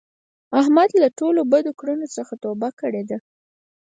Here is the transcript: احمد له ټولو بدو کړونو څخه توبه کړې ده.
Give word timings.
احمد 0.59 0.89
له 1.01 1.07
ټولو 1.19 1.41
بدو 1.51 1.71
کړونو 1.79 2.05
څخه 2.15 2.33
توبه 2.43 2.69
کړې 2.79 3.03
ده. 3.09 3.17